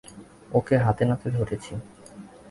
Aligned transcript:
ওকে 0.51 0.75
হাতেনাতে 0.77 1.27
ধরেছি। 1.31 1.73